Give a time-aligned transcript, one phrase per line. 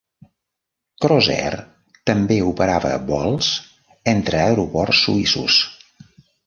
[1.05, 1.57] Crossair
[2.11, 3.53] també operava vols
[4.17, 5.63] entre aeroports suïssos.